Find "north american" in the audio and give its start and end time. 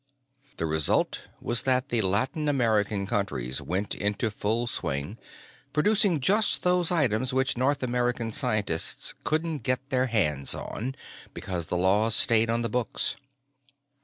7.55-8.31